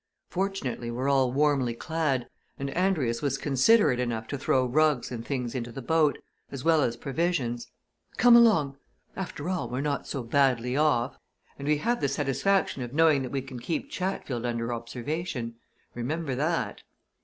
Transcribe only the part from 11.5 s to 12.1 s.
And we have the